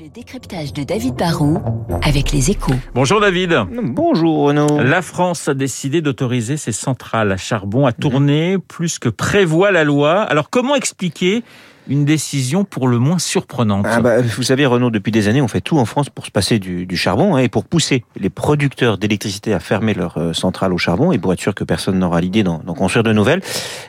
[0.00, 1.60] Le décryptage de David Barrault
[2.02, 2.72] avec les échos.
[2.94, 3.64] Bonjour David.
[3.70, 4.80] Bonjour Renaud.
[4.80, 9.84] La France a décidé d'autoriser ses centrales à charbon à tourner plus que prévoit la
[9.84, 10.22] loi.
[10.22, 11.44] Alors comment expliquer
[11.88, 13.86] une décision pour le moins surprenante.
[13.88, 16.30] Ah bah, vous savez, Renaud, depuis des années, on fait tout en France pour se
[16.30, 20.72] passer du, charbon hein, et pour pousser les producteurs d'électricité à fermer leurs euh, centrales
[20.72, 23.40] au charbon et pour être sûr que personne n'aura l'idée d'en construire de nouvelles.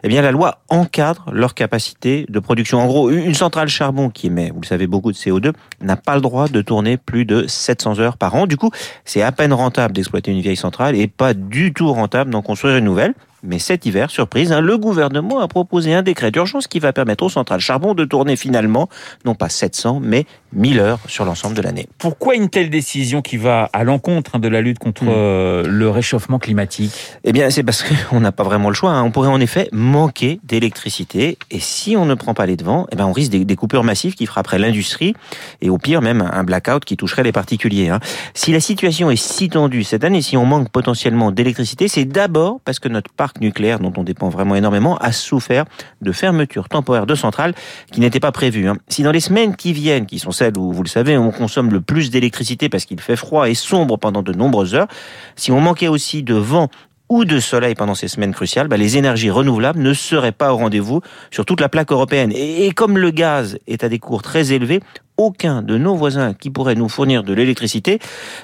[0.03, 2.79] Eh bien, la loi encadre leur capacité de production.
[2.79, 6.15] En gros, une centrale charbon qui émet, vous le savez, beaucoup de CO2 n'a pas
[6.15, 8.47] le droit de tourner plus de 700 heures par an.
[8.47, 8.71] Du coup,
[9.05, 12.77] c'est à peine rentable d'exploiter une vieille centrale et pas du tout rentable d'en construire
[12.77, 13.13] une nouvelle.
[13.43, 17.25] Mais cet hiver, surprise, hein, le gouvernement a proposé un décret d'urgence qui va permettre
[17.25, 18.89] aux centrales charbon de tourner finalement,
[19.25, 21.87] non pas 700, mais 1000 heures sur l'ensemble de l'année.
[21.97, 25.09] Pourquoi une telle décision qui va à l'encontre hein, de la lutte contre hmm.
[25.09, 26.93] euh, le réchauffement climatique?
[27.23, 28.91] Eh bien, c'est parce qu'on n'a pas vraiment le choix.
[28.91, 29.03] Hein.
[29.03, 31.37] On pourrait en effet manquer d'électricité.
[31.51, 34.15] Et si on ne prend pas les devants, eh bien, on risque des, coupures massives
[34.15, 35.13] qui frapperaient l'industrie
[35.61, 37.91] et au pire même un blackout qui toucherait les particuliers.
[38.33, 42.59] Si la situation est si tendue cette année, si on manque potentiellement d'électricité, c'est d'abord
[42.65, 45.65] parce que notre parc nucléaire, dont on dépend vraiment énormément, a souffert
[46.01, 47.53] de fermetures temporaires de centrales
[47.91, 48.67] qui n'étaient pas prévues.
[48.67, 48.77] Hein.
[48.87, 51.71] Si dans les semaines qui viennent, qui sont celles où, vous le savez, on consomme
[51.71, 54.87] le plus d'électricité parce qu'il fait froid et sombre pendant de nombreuses heures,
[55.35, 56.69] si on manquait aussi de vent
[57.09, 60.57] ou de soleil pendant ces semaines cruciales, bah, les énergies renouvelables ne seraient pas au
[60.57, 61.01] rendez-vous
[61.31, 62.31] sur toute la plaque européenne.
[62.33, 64.79] Et, comme le gaz est à des cours très élevés,
[65.17, 67.99] aucun de nos voisins qui pourrait nous fournir de l'électricité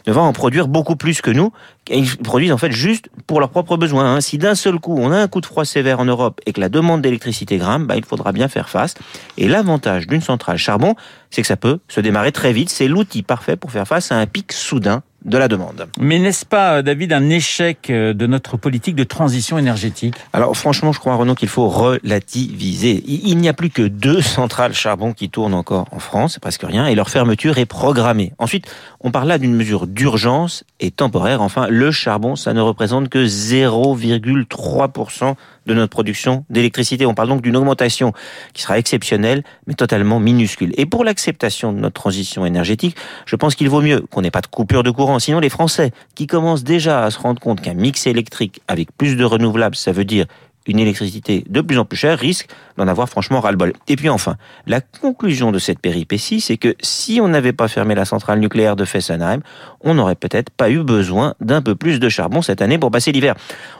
[0.05, 1.51] ne va en produire beaucoup plus que nous.
[1.89, 4.13] Ils produisent en fait juste pour leurs propres besoins.
[4.13, 4.21] Hein.
[4.21, 6.61] Si d'un seul coup on a un coup de froid sévère en Europe et que
[6.61, 8.93] la demande d'électricité grimpe, bah, il faudra bien faire face.
[9.37, 10.95] Et l'avantage d'une centrale charbon,
[11.31, 12.69] c'est que ça peut se démarrer très vite.
[12.69, 15.87] C'est l'outil parfait pour faire face à un pic soudain de la demande.
[15.99, 20.15] Mais n'est-ce pas, euh, David, un échec euh, de notre politique de transition énergétique?
[20.33, 23.03] Alors franchement, je crois, Renaud, qu'il faut relativiser.
[23.05, 26.63] Il n'y a plus que deux centrales charbon qui tournent encore en France, c'est presque
[26.63, 28.33] rien, et leur fermeture est programmée.
[28.37, 28.65] Ensuite,
[29.01, 31.41] on parle là d'une mesure d'urgence et temporaire.
[31.41, 37.05] Enfin, le charbon, ça ne représente que 0,3% de notre production d'électricité.
[37.05, 38.13] On parle donc d'une augmentation
[38.53, 40.73] qui sera exceptionnelle, mais totalement minuscule.
[40.77, 44.41] Et pour l'acceptation de notre transition énergétique, je pense qu'il vaut mieux qu'on n'ait pas
[44.41, 45.08] de coupure de courant.
[45.17, 49.15] Sinon, les Français, qui commencent déjà à se rendre compte qu'un mix électrique avec plus
[49.15, 50.27] de renouvelables, ça veut dire
[50.69, 52.47] une électricité de plus en plus chère risque
[52.77, 53.73] d'en avoir franchement ras-le-bol.
[53.87, 54.37] Et puis enfin,
[54.67, 58.75] la conclusion de cette péripétie, c'est que si on n'avait pas fermé la centrale nucléaire
[58.75, 59.41] de Fessenheim,
[59.81, 63.11] on n'aurait peut-être pas eu besoin d'un peu plus de charbon cette année pour passer
[63.11, 63.35] l'hiver.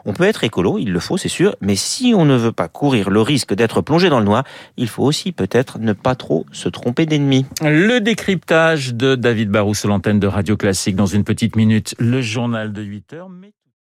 [0.06, 2.68] On peut être écolo, il le faut, c'est sûr, mais si on ne veut pas
[2.68, 4.44] courir le risque d'être plongé dans le noir,
[4.76, 7.46] il faut aussi peut-être ne pas trop se tromper d'ennemis.
[7.62, 12.22] Le décryptage de David Barrou sur l'antenne de Radio Classique dans une petite minute, le
[12.22, 13.30] journal de 8 heures.